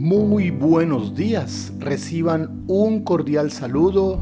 [0.00, 1.72] Muy buenos días.
[1.80, 4.20] Reciban un cordial saludo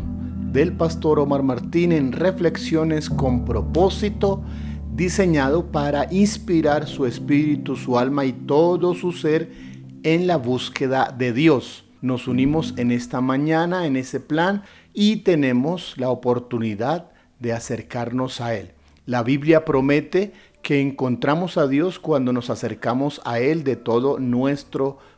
[0.51, 4.43] del pastor Omar Martín en Reflexiones con propósito,
[4.95, 9.51] diseñado para inspirar su espíritu, su alma y todo su ser
[10.03, 11.85] en la búsqueda de Dios.
[12.01, 14.63] Nos unimos en esta mañana en ese plan
[14.95, 18.71] y tenemos la oportunidad de acercarnos a Él.
[19.05, 24.93] La Biblia promete que encontramos a Dios cuando nos acercamos a Él de todo nuestro
[24.93, 25.16] corazón.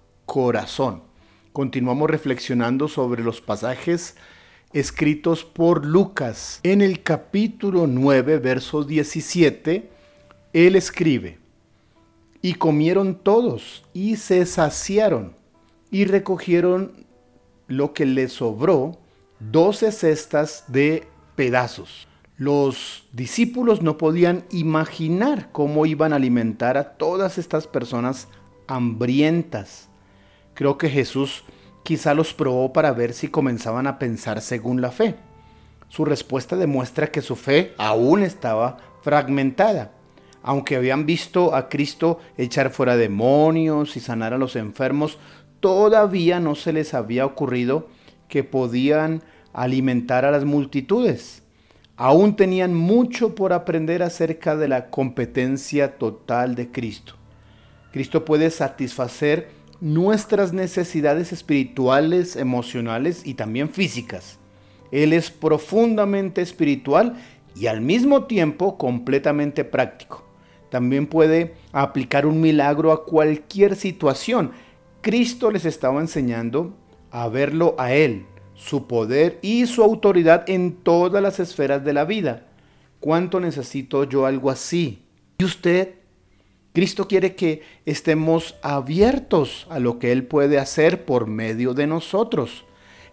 [1.54, 4.14] Continuamos reflexionando sobre los pasajes
[4.74, 6.60] escritos por Lucas.
[6.64, 9.88] En el capítulo 9, verso 17,
[10.52, 11.38] él escribe,
[12.42, 15.34] y comieron todos y se saciaron
[15.90, 17.06] y recogieron
[17.66, 18.98] lo que les sobró,
[19.40, 22.06] doce cestas de pedazos.
[22.36, 28.28] Los discípulos no podían imaginar cómo iban a alimentar a todas estas personas
[28.66, 29.87] hambrientas.
[30.58, 31.44] Creo que Jesús
[31.84, 35.14] quizá los probó para ver si comenzaban a pensar según la fe.
[35.88, 39.92] Su respuesta demuestra que su fe aún estaba fragmentada.
[40.42, 45.20] Aunque habían visto a Cristo echar fuera demonios y sanar a los enfermos,
[45.60, 47.86] todavía no se les había ocurrido
[48.26, 51.44] que podían alimentar a las multitudes.
[51.94, 57.14] Aún tenían mucho por aprender acerca de la competencia total de Cristo.
[57.92, 64.38] Cristo puede satisfacer nuestras necesidades espirituales, emocionales y también físicas.
[64.90, 67.16] Él es profundamente espiritual
[67.54, 70.24] y al mismo tiempo completamente práctico.
[70.70, 74.52] También puede aplicar un milagro a cualquier situación.
[75.00, 76.74] Cristo les estaba enseñando
[77.10, 82.04] a verlo a Él, su poder y su autoridad en todas las esferas de la
[82.04, 82.46] vida.
[83.00, 85.04] ¿Cuánto necesito yo algo así?
[85.38, 85.97] ¿Y usted?
[86.78, 92.66] Cristo quiere que estemos abiertos a lo que Él puede hacer por medio de nosotros.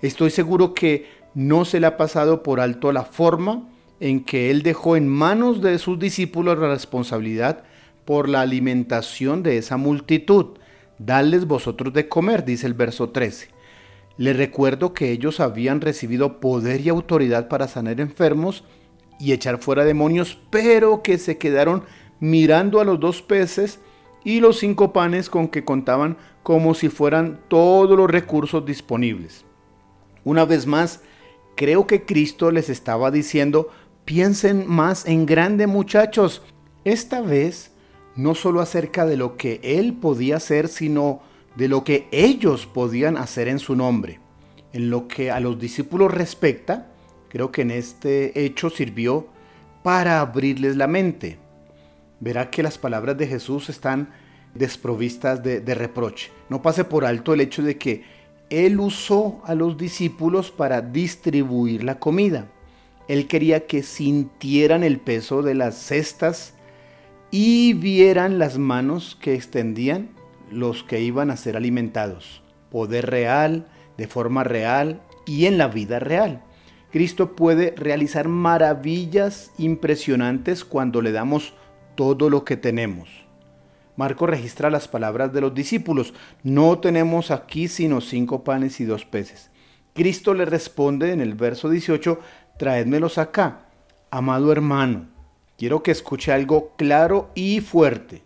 [0.04, 3.68] Estoy seguro que no se le ha pasado por alto la forma
[4.00, 7.64] en que Él dejó en manos de sus discípulos la responsabilidad
[8.06, 10.60] por la alimentación de esa multitud.
[11.00, 13.48] Dadles vosotros de comer, dice el verso 13.
[14.18, 18.64] Le recuerdo que ellos habían recibido poder y autoridad para sanar enfermos
[19.20, 21.84] y echar fuera demonios, pero que se quedaron
[22.20, 23.80] mirando a los dos peces
[24.24, 29.46] y los cinco panes con que contaban como si fueran todos los recursos disponibles.
[30.24, 31.02] Una vez más,
[31.56, 33.70] creo que Cristo les estaba diciendo,
[34.04, 36.42] piensen más en grande muchachos,
[36.84, 37.72] esta vez
[38.16, 41.22] no solo acerca de lo que Él podía hacer, sino
[41.56, 44.20] de lo que ellos podían hacer en su nombre.
[44.74, 46.92] En lo que a los discípulos respecta,
[47.30, 49.28] creo que en este hecho sirvió
[49.84, 51.45] para abrirles la mente
[52.26, 54.10] verá que las palabras de Jesús están
[54.56, 56.32] desprovistas de, reproche.
[56.50, 58.04] No pase por alto el hecho de que
[58.50, 62.48] Él usó a los discípulos para distribuir la comida.
[63.08, 66.56] Él quería que sintieran el peso de las cestas
[67.30, 70.10] y vieran las manos que extendían
[70.50, 72.42] los que iban a ser alimentados.
[72.72, 76.42] Poder real, de forma real y en la vida real.
[76.92, 81.54] Cristo puede realizar maravillas impresionantes cuando le damos
[81.96, 83.10] todo lo que tenemos.
[83.96, 86.14] Marco registra las palabras de los discípulos.
[86.44, 89.52] No tenemos aquí sino cinco panes y dos peces.
[89.94, 92.20] Cristo le responde en el verso 18,
[92.60, 93.70] traédmelos acá.
[94.12, 95.08] Amado hermano,
[95.58, 98.24] quiero que escuche algo claro y fuerte.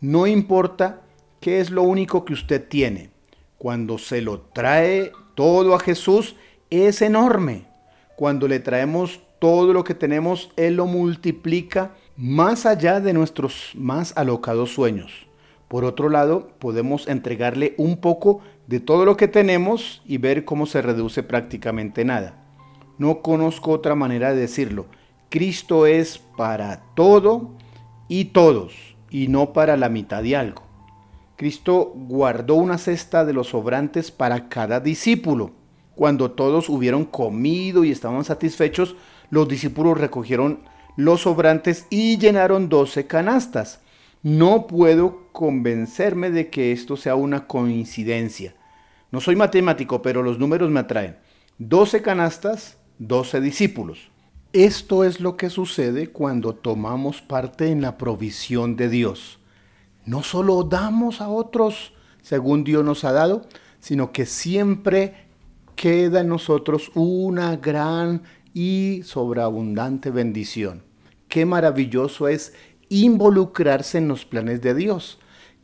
[0.00, 1.00] No importa
[1.40, 3.10] qué es lo único que usted tiene.
[3.56, 6.36] Cuando se lo trae todo a Jesús,
[6.68, 7.66] es enorme.
[8.16, 14.16] Cuando le traemos todo lo que tenemos, Él lo multiplica más allá de nuestros más
[14.16, 15.26] alocados sueños.
[15.68, 20.66] Por otro lado, podemos entregarle un poco de todo lo que tenemos y ver cómo
[20.66, 22.42] se reduce prácticamente nada.
[22.98, 24.86] No conozco otra manera de decirlo.
[25.28, 27.50] Cristo es para todo
[28.08, 30.62] y todos, y no para la mitad de algo.
[31.36, 35.50] Cristo guardó una cesta de los sobrantes para cada discípulo.
[35.94, 38.96] Cuando todos hubieron comido y estaban satisfechos,
[39.28, 40.60] los discípulos recogieron
[40.96, 43.80] los sobrantes y llenaron doce canastas.
[44.22, 48.54] No puedo convencerme de que esto sea una coincidencia.
[49.12, 51.16] No soy matemático, pero los números me atraen.
[51.58, 54.10] Doce canastas, doce discípulos.
[54.52, 59.38] Esto es lo que sucede cuando tomamos parte en la provisión de Dios.
[60.06, 61.92] No solo damos a otros
[62.22, 63.42] según Dios nos ha dado,
[63.78, 65.26] sino que siempre
[65.76, 68.22] queda en nosotros una gran
[68.52, 70.85] y sobreabundante bendición.
[71.28, 72.52] Qué maravilloso es
[72.88, 75.18] involucrarse en los planes de Dios.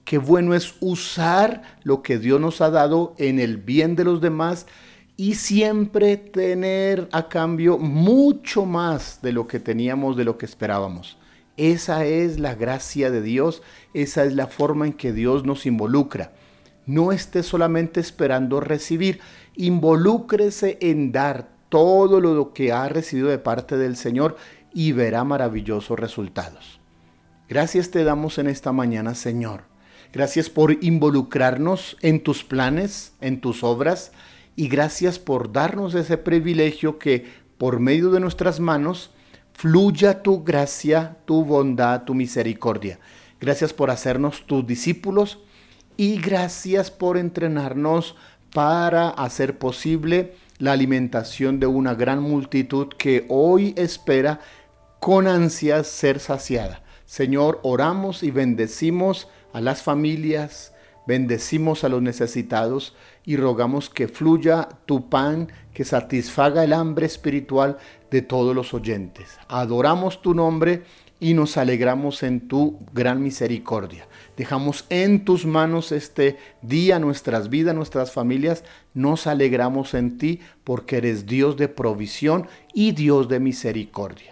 [0.05, 4.21] Qué bueno es usar lo que Dios nos ha dado en el bien de los
[4.21, 4.67] demás
[5.17, 11.19] y siempre tener a cambio mucho más de lo que teníamos, de lo que esperábamos.
[11.57, 13.63] Esa es la gracia de Dios,
[13.95, 16.33] esa es la forma en que Dios nos involucra.
[16.87, 19.21] No esté solamente esperando recibir,
[19.55, 24.37] involúcrese en dar todo lo que ha recibido de parte del Señor
[24.75, 26.81] y verá maravillosos resultados.
[27.49, 29.65] Gracias te damos en esta mañana, Señor.
[30.13, 34.13] Gracias por involucrarnos en tus planes, en tus obras,
[34.57, 37.27] y gracias por darnos ese privilegio que
[37.59, 39.11] por medio de nuestras manos
[39.55, 42.99] fluya tu gracia, tu bondad, tu misericordia.
[43.41, 45.39] Gracias por hacernos tus discípulos
[45.97, 48.17] y gracias por entrenarnos
[48.53, 54.41] para hacer posible la alimentación de una gran multitud que hoy espera
[55.03, 56.81] con ansias ser saciada.
[57.07, 60.75] Señor, oramos y bendecimos a las familias,
[61.09, 62.95] bendecimos a los necesitados
[63.25, 67.79] y rogamos que fluya tu pan que satisfaga el hambre espiritual
[68.13, 69.39] de todos los oyentes.
[69.49, 70.85] Adoramos tu nombre
[71.19, 74.07] y nos alegramos en tu gran misericordia.
[74.37, 78.63] Dejamos en tus manos este día, nuestras vidas, nuestras familias.
[78.95, 84.32] Nos alegramos en ti porque eres Dios de provisión y Dios de misericordia.